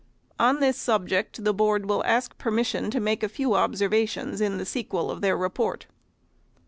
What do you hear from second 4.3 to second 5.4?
in the sequel of their